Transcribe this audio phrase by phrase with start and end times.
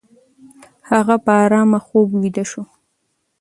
[0.89, 2.63] هغه په آرامه خوب ویده شو.